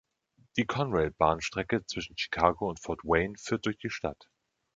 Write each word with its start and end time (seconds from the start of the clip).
Die 0.57 0.65
Conrail-Bahnstrecke 0.65 1.85
zwischen 1.85 2.17
Chicago 2.17 2.67
und 2.67 2.79
Fort 2.79 3.03
Wayne 3.03 3.37
führt 3.37 3.67
durch 3.67 3.77
die 3.77 3.91
Stadt. 3.91 4.31